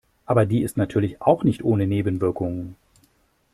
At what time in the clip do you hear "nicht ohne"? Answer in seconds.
1.43-1.85